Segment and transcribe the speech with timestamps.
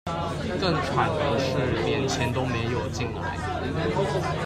[0.59, 3.37] 更慘的是連錢都沒有進來